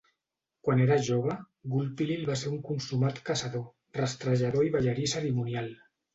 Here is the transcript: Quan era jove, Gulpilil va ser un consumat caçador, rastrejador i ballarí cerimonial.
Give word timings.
Quan 0.67 0.79
era 0.85 0.95
jove, 1.07 1.35
Gulpilil 1.73 2.23
va 2.31 2.39
ser 2.45 2.55
un 2.57 2.65
consumat 2.71 3.21
caçador, 3.29 3.67
rastrejador 4.01 4.67
i 4.71 4.75
ballarí 4.79 5.07
cerimonial. 5.15 5.71